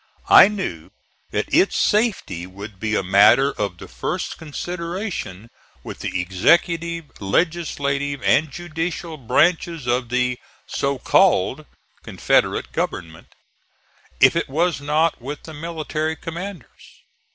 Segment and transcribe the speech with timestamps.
[0.31, 0.89] I knew
[1.29, 5.51] that its safety would be a matter of the first consideration
[5.83, 11.67] with the executive, legislative and judicial branches of the so called
[12.01, 13.27] Confederate government,
[14.19, 17.03] if it was not with the military commanders.